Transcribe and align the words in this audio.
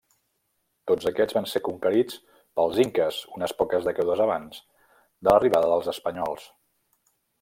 Tots 0.91 1.09
aquests 1.09 1.35
van 1.37 1.47
ser 1.51 1.61
conquerits 1.67 2.15
pels 2.59 2.79
inques 2.85 3.19
unes 3.35 3.53
poques 3.59 3.85
dècades 3.91 4.25
abans 4.25 4.63
de 5.27 5.33
l'arribada 5.35 5.69
dels 5.75 5.93
espanyols. 5.97 6.49